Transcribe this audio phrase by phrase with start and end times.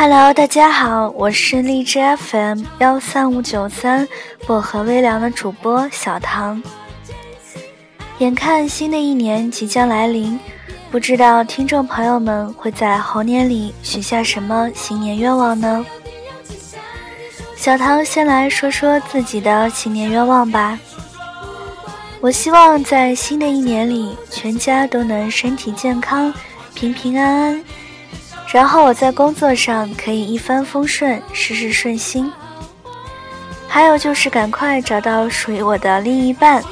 [0.00, 4.06] Hello，大家好，我是荔枝 FM 幺三五九三
[4.46, 6.62] 薄荷微凉的主播小唐。
[8.18, 10.38] 眼看新的一年即将来临，
[10.92, 15.84] 不知道听众朋友们会在猴年里许下什么新年愿望呢？
[17.56, 20.78] 小唐先来说说自己的新年愿望吧。
[22.20, 26.32] 我希望在新的一年里，全家都能身体健康、
[26.72, 27.64] 平平安安。
[28.52, 32.32] 然后我在工作上可以一帆风顺，事事顺心。
[33.68, 36.64] 还有就是赶快找到属于我的另一半，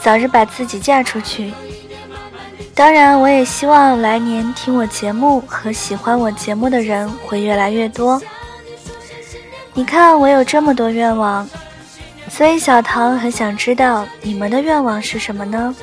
[0.00, 1.52] 早日把自己嫁出去。
[2.74, 8.20] 当然，我也希望来年听我节目和喜欢我节目的人会越来越多。
[9.72, 11.48] 你看，我有这么多愿望，
[12.28, 15.74] 所以小唐很想知道你们的愿望是什么呢？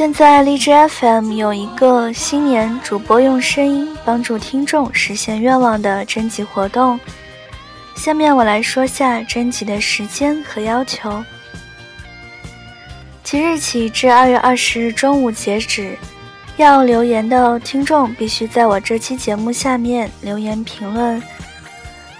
[0.00, 6.98] 现在荔枝 FM 有一个新年主播用声音帮助听众实现愿望的征集活动，
[7.96, 11.22] 下面我来说下征集的时间和要求。
[13.22, 15.94] 即日起至二月二十日中午截止，
[16.56, 21.22] 要留言的听众必须在我这期节目下面留言评论，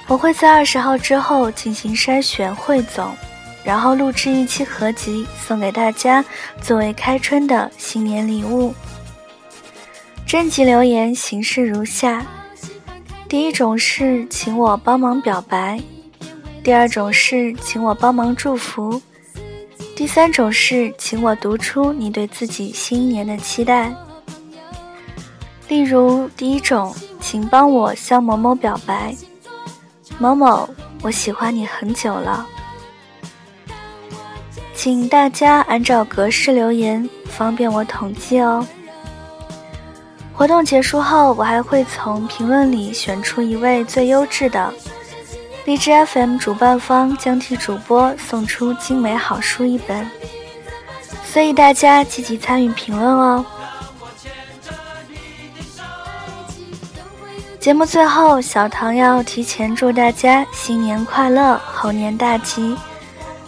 [0.07, 3.11] 我会在二十号之后进行筛选汇总。
[3.63, 6.25] 然后录制一期合集送给大家，
[6.63, 8.75] 作为开春的新年礼物。
[10.27, 12.25] 征集留言形式如下：
[13.29, 15.81] 第一种是请我帮忙表白，
[16.63, 19.01] 第二种是请我帮忙祝福，
[19.95, 23.93] 第三种是请我读出你对自己新年的期待。
[25.69, 29.15] 例如，第一种，请帮我向某某表白，
[30.19, 30.69] 某某，
[31.03, 32.47] 我喜欢你很久了。
[34.83, 38.67] 请大家按照格式留言，方便我统计哦。
[40.33, 44.73] 活动结束后，我还会从评论里选出一位最优质的，
[45.67, 50.11] 荔枝 FM 主办方将替主播送出精美好书一本，
[51.27, 53.45] 所以大家积极参与评论哦。
[57.59, 62.75] 节目最后，小唐要提前祝大家新年快乐，猴年大吉。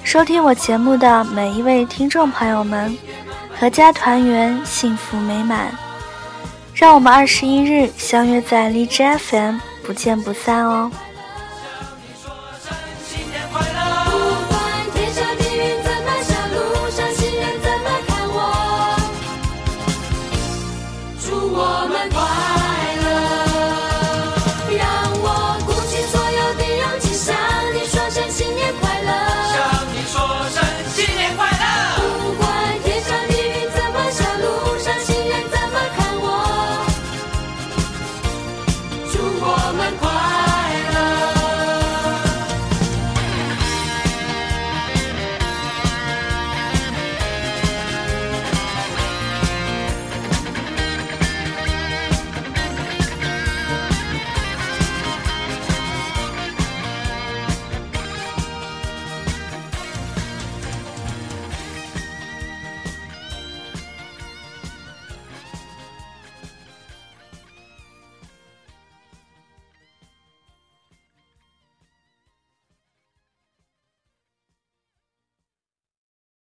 [0.04, 2.96] 收听我节目的每一位听众朋友们，
[3.58, 5.72] 阖家团圆，幸福美满。
[6.74, 10.90] 让我们二十一日相约在荔枝 FM，不见不散哦。